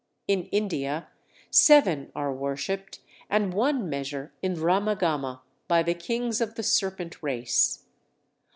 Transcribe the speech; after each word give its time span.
In 0.27 0.45
India 0.45 1.09
seven 1.51 2.11
are 2.15 2.33
worshipped, 2.33 3.01
and 3.29 3.53
one 3.53 3.87
measure 3.87 4.31
in 4.41 4.55
Ramagama, 4.55 5.41
by 5.67 5.83
the 5.83 5.93
kings 5.93 6.41
of 6.41 6.55
the 6.55 6.63
serpent 6.63 7.21
race. 7.21 7.83